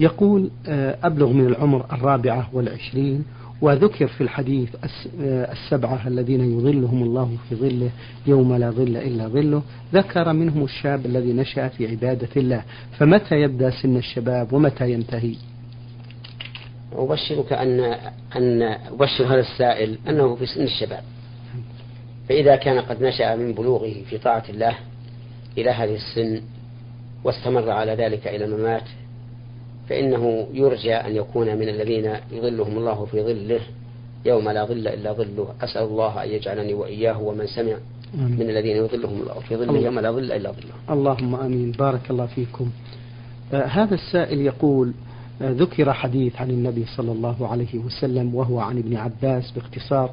يقول 0.00 0.50
آه، 0.68 0.98
أبلغ 1.02 1.32
من 1.32 1.46
العمر 1.46 1.86
الرابعة 1.92 2.50
والعشرين 2.52 3.24
وذكر 3.60 4.06
في 4.06 4.20
الحديث 4.20 4.68
آه، 5.20 5.52
السبعة 5.52 6.08
الذين 6.08 6.58
يظلهم 6.58 7.02
الله 7.02 7.36
في 7.48 7.54
ظله 7.54 7.90
يوم 8.26 8.56
لا 8.56 8.70
ظل 8.70 8.96
إلا 8.96 9.28
ظله 9.28 9.62
ذكر 9.94 10.32
منهم 10.32 10.64
الشاب 10.64 11.06
الذي 11.06 11.32
نشأ 11.32 11.68
في 11.68 11.90
عبادة 11.90 12.28
الله. 12.36 12.62
فمتى 12.98 13.34
يبدأ 13.34 13.70
سن 13.70 13.96
الشباب 13.96 14.52
ومتى 14.52 14.92
ينتهي؟ 14.92 15.34
أبشرك 16.92 17.52
أن 17.52 17.80
أن 18.36 18.62
أبشر 18.62 19.26
هذا 19.26 19.40
السائل 19.40 19.98
أنه 20.08 20.34
في 20.34 20.46
سن 20.46 20.62
الشباب. 20.62 21.02
فإذا 22.28 22.56
كان 22.56 22.78
قد 22.78 23.02
نشأ 23.02 23.36
من 23.36 23.52
بلوغه 23.52 23.94
في 24.10 24.18
طاعة 24.18 24.44
الله 24.48 24.74
إلى 25.58 25.70
هذه 25.70 25.94
السن 25.94 26.42
واستمر 27.24 27.70
على 27.70 27.94
ذلك 27.94 28.26
إلى 28.26 28.44
الممات 28.44 28.82
فإنه 29.90 30.46
يرجى 30.52 30.94
أن 30.94 31.16
يكون 31.16 31.56
من 31.56 31.68
الذين 31.68 32.12
يظلهم 32.32 32.78
الله 32.78 33.04
في 33.04 33.22
ظله 33.22 33.60
يوم 34.26 34.48
لا 34.48 34.64
ظل 34.64 34.88
إلا 34.88 35.12
ظله. 35.12 35.48
أسأل 35.62 35.82
الله 35.82 36.24
أن 36.24 36.28
يجعلني 36.28 36.74
وإياه 36.74 37.20
ومن 37.22 37.46
سمع 37.46 37.76
من 38.14 38.50
الذين 38.50 38.76
يظلهم 38.76 39.20
الله 39.20 39.40
في 39.48 39.56
ظله 39.56 39.78
يوم 39.78 39.98
لا 39.98 40.10
ظل 40.10 40.32
إلا 40.32 40.50
ظله. 40.52 40.74
اللهم 40.90 41.34
آمين. 41.34 41.72
بارك 41.72 42.10
الله 42.10 42.26
فيكم. 42.26 42.70
آه 43.52 43.64
هذا 43.64 43.94
السائل 43.94 44.40
يقول 44.40 44.92
آه 45.42 45.50
ذكر 45.50 45.92
حديث 45.92 46.40
عن 46.40 46.50
النبي 46.50 46.84
صلى 46.96 47.12
الله 47.12 47.48
عليه 47.48 47.78
وسلم 47.78 48.34
وهو 48.34 48.60
عن 48.60 48.78
ابن 48.78 48.96
عباس 48.96 49.50
باختصار 49.50 50.10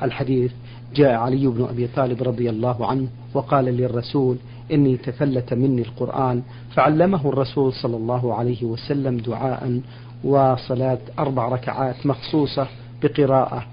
بالحديث 0.00 0.52
جاء 0.94 1.12
علي 1.12 1.46
بن 1.46 1.64
أبي 1.64 1.86
طالب 1.86 2.22
رضي 2.22 2.50
الله 2.50 2.86
عنه 2.86 3.08
وقال 3.34 3.64
للرسول 3.64 4.36
إني 4.72 4.96
تفلت 4.96 5.54
مني 5.54 5.82
القرآن 5.82 6.42
فعلمه 6.74 7.28
الرسول 7.28 7.72
صلى 7.72 7.96
الله 7.96 8.34
عليه 8.34 8.64
وسلم 8.64 9.16
دعاء 9.16 9.80
وصلاة 10.24 10.98
أربع 11.18 11.48
ركعات 11.48 12.06
مخصوصة 12.06 12.68
بقراءة. 13.02 13.66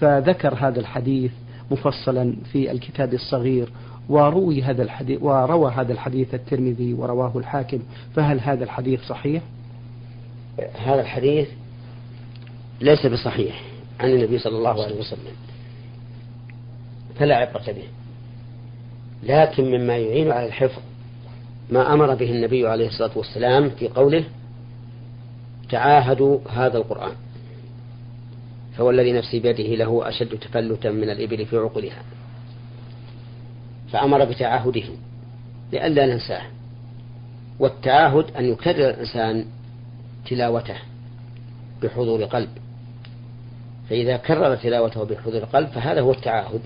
فذكر 0.00 0.54
هذا 0.54 0.80
الحديث 0.80 1.32
مفصلا 1.70 2.36
في 2.52 2.70
الكتاب 2.70 3.14
الصغير 3.14 3.68
وروي 4.08 4.62
هذا 4.62 4.82
الحديث 4.82 5.22
وروى 5.22 5.72
هذا 5.72 5.92
الحديث 5.92 6.34
الترمذي 6.34 6.94
ورواه 6.94 7.32
الحاكم. 7.36 7.78
فهل 8.16 8.40
هذا 8.40 8.64
الحديث 8.64 9.00
صحيح؟ 9.00 9.42
هذا 10.84 11.00
الحديث 11.00 11.48
ليس 12.80 13.06
بصحيح 13.06 13.62
عن 14.00 14.10
النبي 14.10 14.38
صلى 14.38 14.58
الله 14.58 14.84
عليه 14.84 15.00
وسلم. 15.00 15.34
فلا 17.18 17.36
عبرة 17.36 17.72
به. 17.72 18.03
لكن 19.24 19.64
مما 19.64 19.96
يعين 19.96 20.32
على 20.32 20.46
الحفظ 20.46 20.82
ما 21.70 21.92
أمر 21.92 22.14
به 22.14 22.30
النبي 22.30 22.66
عليه 22.68 22.88
الصلاة 22.88 23.18
والسلام 23.18 23.70
في 23.70 23.88
قوله 23.88 24.24
تعاهدوا 25.70 26.38
هذا 26.50 26.78
القرآن 26.78 27.12
فهو 28.76 28.90
الذي 28.90 29.12
نفسي 29.12 29.38
بيده 29.40 29.84
له 29.84 30.08
أشد 30.08 30.38
تفلتا 30.38 30.90
من 30.90 31.10
الإبل 31.10 31.46
في 31.46 31.56
عقلها 31.56 32.02
فأمر 33.92 34.24
بتعاهده 34.24 34.84
لئلا 35.72 36.06
ننساه 36.06 36.42
والتعاهد 37.58 38.24
أن 38.38 38.44
يكرر 38.44 38.90
الإنسان 38.90 39.44
تلاوته 40.26 40.76
بحضور 41.82 42.24
قلب. 42.24 42.48
فإذا 43.90 44.16
كرر 44.16 44.56
تلاوته 44.56 45.04
بحضور 45.04 45.44
قلب 45.44 45.68
فهذا 45.68 46.00
هو 46.00 46.10
التعاهد 46.10 46.60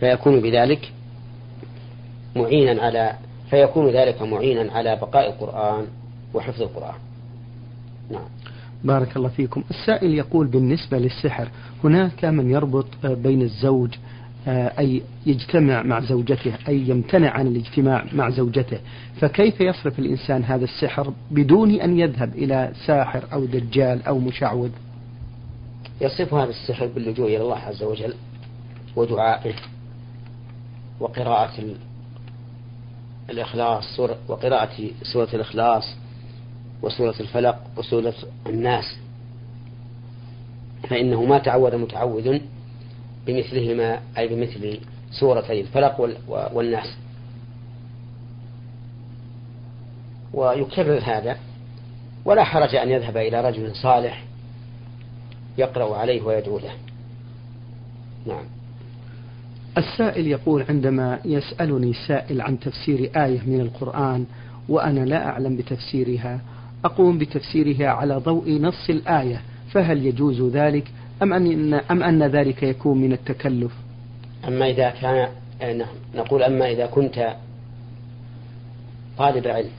فيكون 0.00 0.40
بذلك 0.40 0.92
معينا 2.36 2.82
على 2.82 3.14
فيكون 3.50 3.90
ذلك 3.90 4.22
معينا 4.22 4.72
على 4.72 4.96
بقاء 4.96 5.30
القرآن 5.30 5.86
وحفظ 6.34 6.62
القرآن. 6.62 6.94
نعم. 8.10 8.28
بارك 8.84 9.16
الله 9.16 9.28
فيكم. 9.28 9.64
السائل 9.70 10.14
يقول 10.14 10.46
بالنسبة 10.46 10.98
للسحر 10.98 11.48
هناك 11.84 12.24
من 12.24 12.50
يربط 12.50 12.86
بين 13.04 13.42
الزوج 13.42 13.90
آه، 14.46 14.72
أي 14.78 15.02
يجتمع 15.26 15.82
مع 15.82 16.00
زوجته 16.00 16.52
أي 16.68 16.88
يمتنع 16.88 17.30
عن 17.30 17.46
الاجتماع 17.46 18.04
مع 18.12 18.30
زوجته 18.30 18.78
فكيف 19.20 19.60
يصرف 19.60 19.98
الإنسان 19.98 20.44
هذا 20.44 20.64
السحر 20.64 21.12
بدون 21.30 21.70
أن 21.70 21.98
يذهب 21.98 22.34
إلى 22.34 22.72
ساحر 22.86 23.24
أو 23.32 23.44
دجال 23.44 24.06
أو 24.06 24.18
مشعوذ؟ 24.18 24.70
يصرف 26.00 26.34
هذا 26.34 26.50
السحر 26.50 26.86
باللجوء 26.86 27.28
إلى 27.28 27.42
الله 27.42 27.58
عز 27.58 27.82
وجل 27.82 28.14
ودعائه 28.96 29.54
وقراءة 31.00 31.64
الإخلاص 33.30 34.00
وقراءة 34.28 34.90
سورة 35.02 35.28
الإخلاص 35.34 35.94
وسورة 36.82 37.14
الفلق 37.20 37.58
وسورة 37.76 38.14
الناس. 38.46 38.84
فإنه 40.88 41.24
ما 41.24 41.38
تعود 41.38 41.74
متعوذ 41.74 42.38
بمثلهما 43.26 44.00
أي 44.18 44.28
بمثل 44.28 44.80
سورتي 45.10 45.60
الفلق 45.60 46.00
والناس. 46.28 46.96
ويكرر 50.34 51.00
هذا 51.04 51.36
ولا 52.24 52.44
حرج 52.44 52.74
أن 52.74 52.90
يذهب 52.90 53.16
إلى 53.16 53.40
رجل 53.40 53.76
صالح 53.76 54.24
يقرأ 55.58 55.96
عليه 55.96 56.22
ويدعو 56.22 56.58
له. 56.58 56.72
نعم. 58.26 58.44
السائل 59.78 60.26
يقول 60.26 60.64
عندما 60.68 61.18
يسألني 61.24 61.92
سائل 62.06 62.40
عن 62.40 62.60
تفسير 62.60 63.10
آية 63.16 63.40
من 63.46 63.60
القرآن 63.60 64.26
وأنا 64.68 65.00
لا 65.00 65.26
أعلم 65.26 65.56
بتفسيرها 65.56 66.40
أقوم 66.84 67.18
بتفسيرها 67.18 67.88
على 67.88 68.16
ضوء 68.16 68.50
نص 68.60 68.90
الآية 68.90 69.42
فهل 69.72 70.06
يجوز 70.06 70.42
ذلك 70.42 70.90
أم 71.22 71.32
أن, 71.32 71.74
أم 71.74 72.02
أن 72.02 72.22
ذلك 72.22 72.62
يكون 72.62 72.98
من 72.98 73.12
التكلف؟ 73.12 73.72
أما 74.48 74.70
إذا 74.70 74.90
كان 74.90 75.28
نقول 76.14 76.42
أما 76.42 76.70
إذا 76.70 76.86
كنت 76.86 77.36
طالب 79.18 79.46
علم 79.46 79.70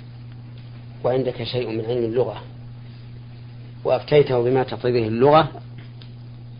وعندك 1.03 1.43
شيء 1.43 1.69
من 1.69 1.85
علم 1.85 2.03
اللغة 2.03 2.41
وأفتيته 3.83 4.43
بما 4.43 4.63
تقتضيه 4.63 5.07
اللغة 5.07 5.51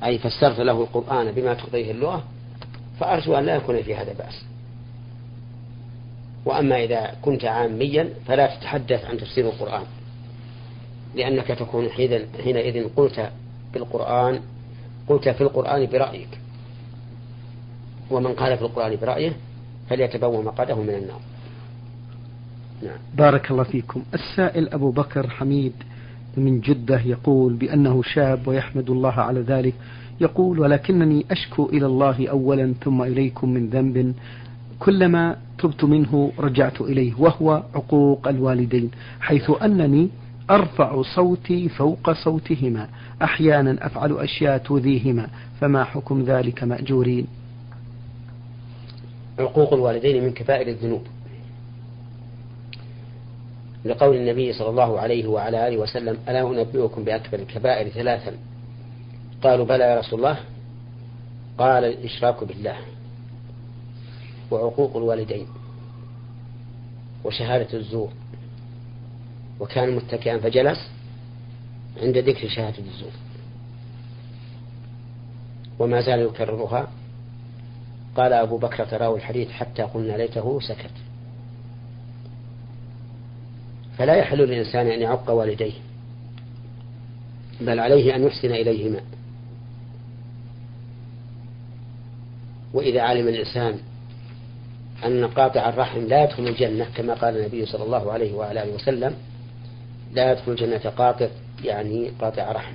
أي 0.04 0.18
فسرت 0.18 0.60
له 0.60 0.82
القرآن 0.82 1.32
بما 1.32 1.54
تقتضيه 1.54 1.92
اللغة 1.92 2.24
فأرجو 3.04 3.36
أن 3.36 3.46
لا 3.46 3.56
يكون 3.56 3.84
في 3.84 3.96
هذا 3.96 4.14
بأس. 4.14 4.46
وأما 6.46 6.84
إذا 6.84 7.12
كنت 7.22 7.46
عاميا 7.46 8.10
فلا 8.26 8.56
تتحدث 8.56 9.06
عن 9.06 9.18
تفسير 9.18 9.46
القرآن. 9.46 9.84
لأنك 11.16 11.48
تكون 11.48 11.90
حينئذ 12.44 12.88
قلت 12.96 13.32
بالقرآن 13.74 14.40
قلت 15.08 15.30
في 15.30 15.42
القرآن 15.42 15.86
برأيك. 15.86 16.40
ومن 18.12 18.34
قال 18.34 18.58
في 18.58 18.64
القرآن 18.64 18.96
برأيه 18.96 19.34
فليتبوى 19.90 20.44
مقعده 20.44 20.76
من 20.76 20.90
النار. 20.90 21.22
نعم. 22.84 22.98
بارك 23.16 23.52
الله 23.52 23.64
فيكم. 23.64 24.04
السائل 24.14 24.70
أبو 24.70 24.92
بكر 24.92 25.30
حميد 25.30 25.74
من 26.38 26.60
جدة 26.60 27.02
يقول 27.02 27.54
بأنه 27.54 28.02
شاب 28.04 28.48
ويحمد 28.48 28.90
الله 28.90 29.14
على 29.14 29.40
ذلك. 29.40 29.74
يقول 30.22 30.60
ولكنني 30.60 31.26
أشكو 31.32 31.70
إلى 31.70 31.86
الله 31.86 32.28
أولا 32.28 32.74
ثم 32.84 33.02
إليكم 33.02 33.50
من 33.50 33.70
ذنب. 33.70 34.14
كلما 34.80 35.38
تبت 35.58 35.84
منه 35.84 36.32
رجعت 36.40 36.82
إليه 36.82 37.14
وهو 37.20 37.64
عقوق 37.76 38.28
الوالدين 38.28 38.92
حيث 39.22 39.52
أنني 39.64 40.10
أرفع 40.50 41.02
صوتي 41.02 41.70
فوق 41.70 42.12
صوتهما 42.12 42.90
أحيانا 43.22 43.86
أفعل 43.86 44.12
أشياء 44.18 44.58
تؤذيهما 44.58 45.28
فما 45.62 45.84
حكم 45.84 46.24
ذلك 46.24 46.64
مأجورين؟ 46.64 47.28
عقوق 49.40 49.74
الوالدين 49.74 50.24
من 50.24 50.32
كبائر 50.32 50.68
الذنوب. 50.68 51.02
لقول 53.86 54.16
النبي 54.16 54.54
صلى 54.54 54.70
الله 54.70 55.00
عليه 55.00 55.28
وعلى 55.28 55.68
آله 55.68 55.78
وسلم 55.78 56.18
ألا 56.30 56.42
أنبئكم 56.42 57.04
بأكبر 57.04 57.40
الكبائر 57.40 57.90
ثلاثا؟ 57.90 58.32
قالوا 59.44 59.66
بلى 59.66 59.84
يا 59.84 60.00
رسول 60.00 60.20
الله. 60.20 60.40
قال 61.58 61.84
الإشراك 61.84 62.44
بالله 62.44 62.78
وعقوق 64.52 64.98
الوالدين 64.98 65.48
وشهادة 67.24 67.78
الزور. 67.78 68.10
وكان 69.60 69.96
متكئا 69.96 70.38
فجلس 70.38 70.90
عند 72.02 72.18
ذكر 72.18 72.50
شهادة 72.50 72.80
الزور. 72.80 73.12
وما 75.80 76.02
زال 76.02 76.20
يكررها. 76.20 76.88
قال 78.16 78.34
أبو 78.34 78.58
بكر 78.58 78.86
تراه 78.86 79.16
الحديث 79.16 79.52
حتى 79.52 79.82
قلنا 79.84 80.18
ليته 80.18 80.60
سكت. 80.60 80.92
فلا 83.98 84.16
يحل 84.16 84.38
للإنسان 84.38 84.88
أن 84.88 85.02
يعق 85.02 85.30
والديه 85.30 85.74
بل 87.62 87.80
عليه 87.80 88.16
أن 88.16 88.24
يحسن 88.24 88.52
إليهما. 88.52 89.00
وإذا 92.74 93.02
علم 93.02 93.28
الإنسان 93.28 93.80
أن 95.06 95.28
قاطع 95.28 95.70
الرحم 95.70 96.00
لا 96.00 96.24
يدخل 96.24 96.48
الجنة 96.48 96.88
كما 96.96 97.14
قال 97.14 97.38
النبي 97.38 97.66
صلى 97.66 97.84
الله 97.84 98.12
عليه 98.12 98.34
وعلى 98.34 98.64
آله 98.64 98.76
وسلم 98.76 99.16
لا 100.14 100.32
يدخل 100.32 100.52
الجنة 100.52 100.78
قاطع 100.78 101.28
يعني 101.64 102.10
قاطع 102.10 102.52
رحم. 102.52 102.74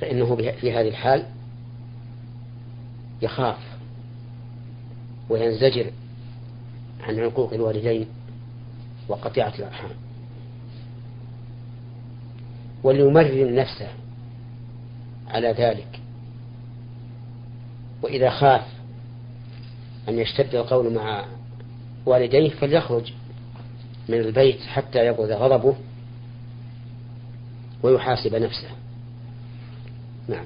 فإنه 0.00 0.36
في 0.36 0.72
هذه 0.72 0.88
الحال 0.88 1.26
يخاف 3.22 3.58
وينزجر 5.28 5.90
عن 7.00 7.20
عقوق 7.20 7.52
الوالدين 7.52 8.06
وقطيعة 9.08 9.52
الأرحام. 9.58 9.90
وليمرن 12.82 13.54
نفسه 13.54 13.88
على 15.28 15.48
ذلك. 15.48 16.03
وإذا 18.04 18.30
خاف 18.30 18.62
أن 20.08 20.18
يشتد 20.18 20.54
القول 20.54 20.94
مع 20.94 21.24
والديه 22.06 22.50
فليخرج 22.50 23.12
من 24.08 24.20
البيت 24.20 24.60
حتى 24.60 25.06
يبرد 25.06 25.30
غضبه 25.30 25.76
ويحاسب 27.82 28.34
نفسه. 28.34 28.68
نعم. 30.28 30.44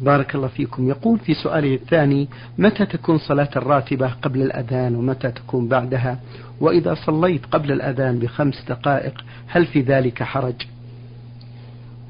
بارك 0.00 0.34
الله 0.34 0.48
فيكم. 0.48 0.88
يقول 0.88 1.18
في 1.18 1.34
سؤاله 1.34 1.74
الثاني 1.74 2.28
متى 2.58 2.86
تكون 2.86 3.18
صلاة 3.18 3.50
الراتبة 3.56 4.08
قبل 4.08 4.42
الأذان 4.42 4.96
ومتى 4.96 5.30
تكون 5.30 5.68
بعدها؟ 5.68 6.20
وإذا 6.60 6.94
صليت 6.94 7.46
قبل 7.46 7.72
الأذان 7.72 8.18
بخمس 8.18 8.64
دقائق 8.68 9.24
هل 9.46 9.66
في 9.66 9.80
ذلك 9.80 10.22
حرج؟ 10.22 10.66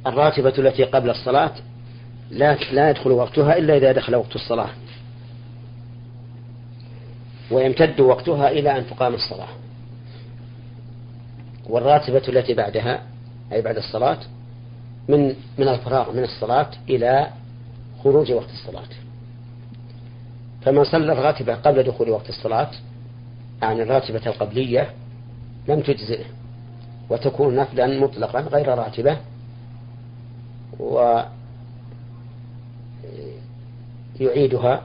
الراتبة 0.07 0.55
التي 0.59 0.85
قبل 0.85 1.11
الصلاة 1.11 1.53
لا 2.31 2.55
لا 2.55 2.91
يدخل 2.91 3.11
وقتها 3.11 3.59
إلا 3.59 3.77
إذا 3.77 3.93
دخل 3.93 4.15
وقت 4.15 4.35
الصلاة. 4.35 4.71
ويمتد 7.51 8.01
وقتها 8.01 8.49
إلى 8.51 8.79
أن 8.79 8.87
تقام 8.87 9.15
الصلاة. 9.15 9.49
والراتبة 11.69 12.23
التي 12.29 12.55
بعدها 12.55 13.03
أي 13.53 13.63
بعد 13.63 13.77
الصلاة 13.77 14.19
من 15.09 15.35
من 15.59 15.69
الفراغ 15.69 16.13
من 16.13 16.25
الصلاة 16.25 16.71
إلى 16.89 17.31
خروج 18.05 18.33
وقت 18.33 18.51
الصلاة. 18.51 18.89
فمن 20.63 20.85
صلى 20.85 21.13
الراتبة 21.13 21.55
قبل 21.55 21.83
دخول 21.83 22.11
وقت 22.11 22.29
الصلاة 22.29 22.71
يعني 23.63 23.83
الراتبة 23.83 24.27
القبلية 24.27 24.91
لم 25.69 25.81
تجزئه. 25.81 26.25
وتكون 27.11 27.57
نفلا 27.57 28.01
مطلقا 28.01 28.41
غير 28.41 28.69
راتبة. 28.69 29.17
ويعيدها 34.21 34.83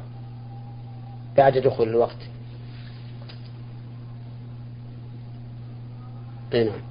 بعد 1.38 1.58
دخول 1.58 1.90
الوقت. 1.90 2.18
نعم. 6.54 6.82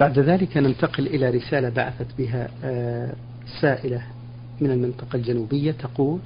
بعد 0.00 0.18
ذلك 0.18 0.56
ننتقل 0.56 1.06
إلى 1.06 1.30
رسالة 1.30 1.68
بعثت 1.68 2.06
بها 2.18 2.48
آه، 2.64 3.12
سائلة 3.60 4.02
من 4.60 4.70
المنطقة 4.70 5.16
الجنوبية 5.16 5.72
تقول 5.72 6.18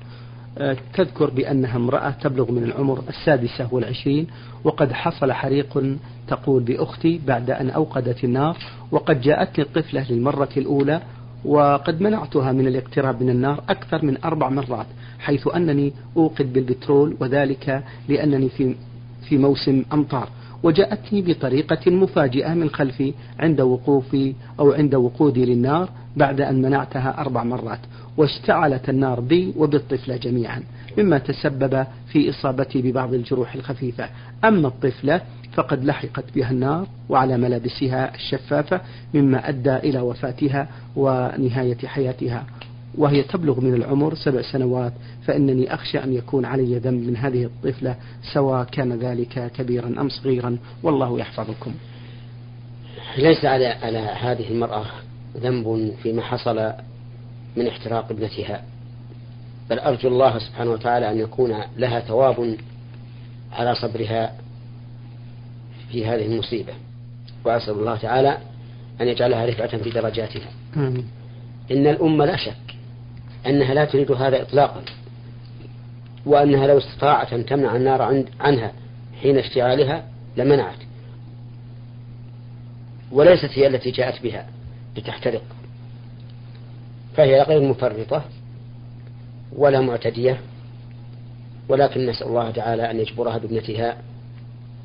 آه، 0.58 0.76
تذكر 0.94 1.30
بأنها 1.30 1.76
امرأة 1.76 2.10
تبلغ 2.10 2.52
من 2.52 2.64
العمر 2.64 3.02
السادسة 3.08 3.74
والعشرين 3.74 4.26
وقد 4.64 4.92
حصل 4.92 5.32
حريق 5.32 5.96
تقول 6.28 6.62
بأختي 6.62 7.20
بعد 7.26 7.50
أن 7.50 7.70
أوقدت 7.70 8.24
النار 8.24 8.56
وقد 8.90 9.20
جاءتني 9.20 9.64
الطفلة 9.64 10.06
للمرة 10.10 10.48
الأولى 10.56 11.02
وقد 11.44 12.00
منعتها 12.00 12.52
من 12.52 12.66
الاقتراب 12.66 13.22
من 13.22 13.30
النار 13.30 13.64
أكثر 13.68 14.04
من 14.04 14.24
أربع 14.24 14.48
مرات 14.48 14.86
حيث 15.18 15.48
أنني 15.56 15.92
أوقد 16.16 16.52
بالبترول 16.52 17.16
وذلك 17.20 17.84
لأنني 18.08 18.48
في 18.48 18.74
في 19.28 19.38
موسم 19.38 19.84
أمطار 19.92 20.28
وجاءتني 20.62 21.22
بطريقة 21.22 21.90
مفاجئة 21.90 22.54
من 22.54 22.70
خلفي 22.70 23.14
عند 23.38 23.60
وقوفي 23.60 24.34
أو 24.60 24.72
عند 24.72 24.94
وقودي 24.94 25.44
للنار 25.44 25.88
بعد 26.16 26.40
أن 26.40 26.62
منعتها 26.62 27.20
أربع 27.20 27.44
مرات. 27.44 27.78
واشتعلت 28.16 28.88
النار 28.88 29.20
بي 29.20 29.52
وبالطفلة 29.56 30.16
جميعا 30.16 30.62
مما 30.98 31.18
تسبب 31.18 31.86
في 32.12 32.30
إصابتي 32.30 32.82
ببعض 32.82 33.14
الجروح 33.14 33.54
الخفيفة. 33.54 34.08
أما 34.44 34.68
الطفلة 34.68 35.20
فقد 35.52 35.84
لحقت 35.84 36.24
بها 36.34 36.50
النار 36.50 36.86
وعلى 37.08 37.38
ملابسها 37.38 38.14
الشفافة 38.14 38.80
مما 39.14 39.48
أدى 39.48 39.76
إلى 39.76 40.00
وفاتها 40.00 40.68
ونهاية 40.96 41.78
حياتها. 41.86 42.46
وهي 42.98 43.22
تبلغ 43.22 43.60
من 43.60 43.74
العمر 43.74 44.14
سبع 44.14 44.42
سنوات 44.42 44.92
فإنني 45.26 45.74
أخشى 45.74 45.98
أن 45.98 46.12
يكون 46.12 46.44
علي 46.44 46.78
ذنب 46.78 47.06
من 47.06 47.16
هذه 47.16 47.44
الطفلة 47.44 47.94
سواء 48.34 48.64
كان 48.64 48.92
ذلك 48.92 49.52
كبيرا 49.56 49.86
أم 49.86 50.08
صغيرا. 50.08 50.58
والله 50.82 51.18
يحفظكم. 51.18 51.72
ليس 53.18 53.44
على 53.44 53.66
على 53.66 53.98
هذه 53.98 54.50
المرأة 54.50 54.84
ذنب 55.36 55.94
فيما 56.02 56.22
حصل 56.22 56.72
من 57.56 57.66
احتراق 57.66 58.10
ابنتها. 58.10 58.64
بل 59.70 59.78
أرجو 59.78 60.08
الله 60.08 60.38
سبحانه 60.38 60.70
وتعالى 60.70 61.10
أن 61.10 61.18
يكون 61.18 61.54
لها 61.76 62.00
ثواب 62.00 62.56
على 63.52 63.74
صبرها 63.74 64.34
في 65.92 66.06
هذه 66.06 66.26
المصيبة. 66.26 66.72
وأسأل 67.44 67.74
الله 67.74 67.96
تعالى 67.96 68.38
أن 69.00 69.08
يجعلها 69.08 69.46
رفعة 69.46 69.76
في 69.76 69.90
درجاتها. 69.90 70.48
آمين. 70.76 71.08
إن 71.70 71.86
الأمة 71.86 72.24
لا 72.24 72.36
شك 72.36 72.76
أنها 73.46 73.74
لا 73.74 73.84
تريد 73.84 74.12
هذا 74.12 74.42
إطلاقا 74.42 74.82
وأنها 76.26 76.66
لو 76.66 76.78
استطاعت 76.78 77.32
أن 77.32 77.46
تمنع 77.46 77.76
النار 77.76 78.02
عنها 78.40 78.72
حين 79.22 79.38
اشتعالها 79.38 80.04
لمنعت. 80.36 80.78
وليست 83.12 83.50
هي 83.58 83.66
التي 83.66 83.90
جاءت 83.90 84.22
بها 84.22 84.46
لتحترق. 84.96 85.42
فهي 87.20 87.42
غير 87.42 87.60
مفرطة 87.62 88.24
ولا 89.56 89.80
معتدية 89.80 90.40
ولكن 91.68 92.06
نسأل 92.06 92.26
الله 92.26 92.50
تعالى 92.50 92.90
أن 92.90 93.00
يجبرها 93.00 93.38
بابنتها 93.38 93.96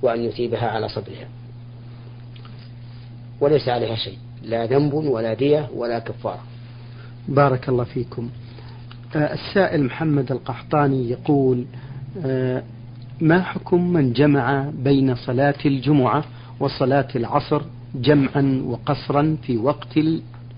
وأن 0.02 0.24
يثيبها 0.24 0.68
على 0.68 0.90
صبرها 0.90 1.28
وليس 3.42 3.70
عليها 3.70 3.96
شيء 3.96 4.18
لا 4.44 4.66
ذنب 4.66 4.94
ولا 4.94 5.34
دية 5.34 5.70
ولا 5.76 6.00
كفارة. 6.00 6.44
بارك 7.28 7.70
الله 7.70 7.84
فيكم. 7.84 8.30
آه، 9.16 9.34
السائل 9.34 9.84
محمد 9.84 10.32
القحطاني 10.32 11.10
يقول 11.10 11.66
آه، 12.26 12.64
ما 13.22 13.42
حكم 13.42 13.94
من 13.94 14.14
جمع 14.14 14.70
بين 14.74 15.16
صلاة 15.16 15.66
الجمعة 15.66 16.24
وصلاة 16.60 17.08
العصر 17.16 17.62
جمعا 17.96 18.64
وقصرا 18.66 19.38
في 19.44 19.58
وقت 19.58 19.98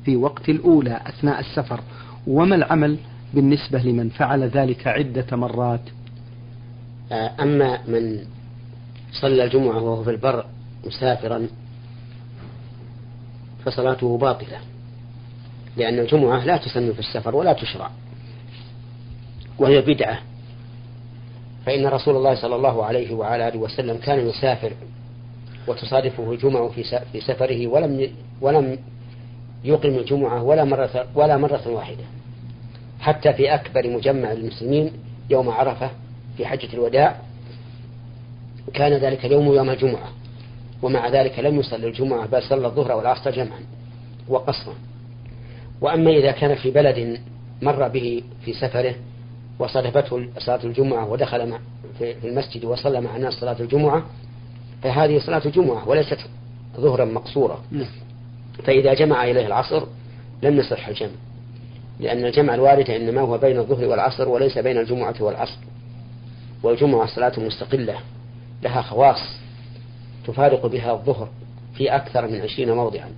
في 0.07 0.15
وقت 0.15 0.49
الأولى 0.49 1.01
أثناء 1.05 1.39
السفر 1.39 1.79
وما 2.27 2.55
العمل 2.55 2.97
بالنسبة 3.33 3.79
لمن 3.79 4.09
فعل 4.09 4.43
ذلك 4.43 4.87
عدة 4.87 5.37
مرات؟ 5.37 5.81
آه، 7.11 7.31
أما 7.39 7.79
من 7.87 8.19
صلى 9.21 9.43
الجمعة 9.43 9.83
وهو 9.83 10.03
في 10.03 10.09
البر 10.09 10.45
مسافرا 10.85 11.47
فصلاته 13.65 14.17
باطلة 14.17 14.59
لأن 15.77 15.99
الجمعة 15.99 16.45
لا 16.45 16.57
تسن 16.57 16.93
في 16.93 16.99
السفر 16.99 17.35
ولا 17.35 17.53
تشرع 17.53 17.91
وهي 19.59 19.81
بدعة. 19.81 20.19
فإن 21.65 21.87
رسول 21.87 22.15
الله 22.15 22.35
صلى 22.35 22.55
الله 22.55 22.85
عليه 22.85 23.13
وعلى 23.13 23.47
آله 23.47 23.59
وسلم 23.59 23.97
كان 23.97 24.27
يسافر 24.27 24.73
وتصادفه 25.67 26.31
الجمعة 26.31 26.69
في 27.11 27.21
سفره 27.21 27.67
ولم 27.67 28.09
ولم 28.41 28.77
يقم 29.63 29.89
الجمعة 29.89 30.43
ولا 30.43 30.63
مرة 30.63 31.07
ولا 31.15 31.37
مرة 31.37 31.67
واحدة 31.67 32.03
حتى 32.99 33.33
في 33.33 33.53
أكبر 33.53 33.89
مجمع 33.89 34.31
المسلمين 34.31 34.91
يوم 35.29 35.49
عرفة 35.49 35.89
في 36.37 36.45
حجة 36.45 36.73
الوداع 36.73 37.15
كان 38.73 38.93
ذلك 38.93 39.25
اليوم 39.25 39.53
يوم 39.53 39.69
الجمعة 39.69 40.09
ومع 40.81 41.07
ذلك 41.07 41.39
لم 41.39 41.59
يصلي 41.59 41.87
الجمعة 41.87 42.25
بل 42.25 42.43
صلى 42.43 42.67
الظهر 42.67 42.91
والعصر 42.91 43.31
جمعا 43.31 43.59
وقصرا 44.27 44.73
وأما 45.81 46.11
إذا 46.11 46.31
كان 46.31 46.55
في 46.55 46.71
بلد 46.71 47.19
مر 47.61 47.87
به 47.87 48.23
في 48.45 48.53
سفره 48.53 48.95
وصادفته 49.59 50.27
صلاة 50.37 50.63
الجمعة 50.63 51.09
ودخل 51.11 51.59
في 51.99 52.15
المسجد 52.23 52.65
وصلى 52.65 53.01
مع 53.01 53.15
الناس 53.15 53.33
صلاة 53.33 53.55
الجمعة 53.59 54.05
فهذه 54.83 55.19
صلاة 55.19 55.41
الجمعة 55.45 55.89
وليست 55.89 56.19
ظهرا 56.77 57.05
مقصورة 57.05 57.61
نعم. 57.71 57.87
فإذا 58.63 58.93
جمع 58.93 59.23
إليه 59.23 59.47
العصر 59.47 59.83
لم 60.43 60.57
يصح 60.59 60.87
الجمع 60.87 61.11
لأن 61.99 62.25
الجمع 62.25 62.53
الوارد 62.53 62.89
إنما 62.89 63.21
هو 63.21 63.37
بين 63.37 63.59
الظهر 63.59 63.85
والعصر 63.85 64.29
وليس 64.29 64.57
بين 64.57 64.77
الجمعة 64.77 65.15
والعصر 65.19 65.57
والجمعة 66.63 67.07
صلاة 67.07 67.33
مستقلة 67.37 67.95
لها 68.63 68.81
خواص 68.81 69.19
تفارق 70.27 70.65
بها 70.65 70.91
الظهر 70.93 71.29
في 71.75 71.95
أكثر 71.95 72.27
من 72.27 72.41
عشرين 72.41 72.71
موضعا 72.71 73.11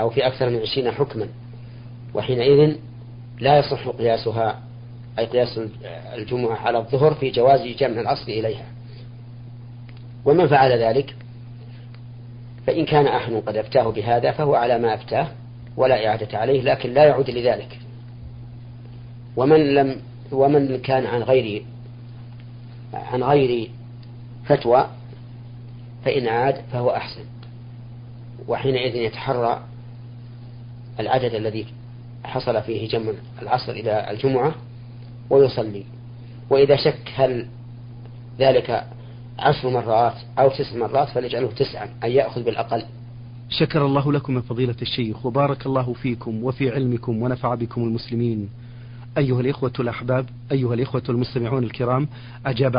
أو 0.00 0.10
في 0.10 0.26
أكثر 0.26 0.50
من 0.50 0.60
عشرين 0.60 0.90
حكما 0.90 1.28
وحينئذ 2.14 2.76
لا 3.40 3.58
يصح 3.58 3.88
قياسها 3.88 4.60
أي 5.18 5.26
قياس 5.26 5.60
الجمعة 6.14 6.56
على 6.56 6.78
الظهر 6.78 7.14
في 7.14 7.30
جواز 7.30 7.60
جمع 7.60 8.00
العصر 8.00 8.28
إليها. 8.28 8.66
ومن 10.24 10.46
فعل 10.48 10.72
ذلك 10.72 11.14
فإن 12.66 12.84
كان 12.84 13.06
أحد 13.06 13.32
قد 13.32 13.56
أفتاه 13.56 13.90
بهذا 13.90 14.32
فهو 14.32 14.54
على 14.54 14.78
ما 14.78 14.94
أفتاه 14.94 15.28
ولا 15.76 16.06
إعادة 16.06 16.38
عليه 16.38 16.62
لكن 16.62 16.94
لا 16.94 17.04
يعود 17.04 17.30
لذلك. 17.30 17.78
ومن 19.36 19.74
لم 19.74 20.00
ومن 20.32 20.78
كان 20.78 21.06
عن 21.06 21.22
غير 21.22 21.64
عن 22.94 23.22
غير 23.22 23.70
فتوى 24.44 24.90
فإن 26.04 26.28
عاد 26.28 26.62
فهو 26.72 26.90
أحسن. 26.90 27.24
وحينئذ 28.48 28.96
يتحرى 28.96 29.60
العدد 31.00 31.34
الذي 31.34 31.66
حصل 32.24 32.62
فيه 32.62 32.88
جمع 32.88 33.12
العصر 33.42 33.72
إلى 33.72 34.10
الجمعة 34.10 34.54
ويصلي. 35.30 35.84
وإذا 36.50 36.76
شك 36.76 37.12
هل 37.14 37.46
ذلك 38.38 38.86
عشر 39.38 39.70
مرات 39.70 40.14
أو 40.38 40.48
تسع 40.48 40.76
مرات 40.76 41.08
فليجعله 41.08 41.50
تسعا 41.50 41.88
أي 42.04 42.14
يأخذ 42.14 42.42
بالأقل. 42.42 42.82
شكر 43.48 43.86
الله 43.86 44.12
لكم 44.12 44.34
من 44.34 44.40
فضيلة 44.40 44.76
الشيخ 44.82 45.26
وبارك 45.26 45.66
الله 45.66 45.92
فيكم 45.92 46.44
وفي 46.44 46.70
علمكم 46.70 47.22
ونفع 47.22 47.54
بكم 47.54 47.82
المسلمين. 47.82 48.48
أيها 49.18 49.40
الإخوة 49.40 49.72
الأحباب 49.80 50.26
أيها 50.52 50.74
الإخوة 50.74 51.02
المستمعون 51.08 51.64
الكرام 51.64 52.08
أجاب 52.46 52.76